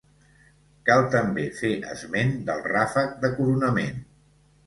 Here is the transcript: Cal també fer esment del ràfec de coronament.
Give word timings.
Cal 0.89 1.01
també 1.15 1.43
fer 1.59 1.69
esment 1.91 2.33
del 2.49 2.65
ràfec 2.71 3.13
de 3.27 3.33
coronament. 3.37 4.01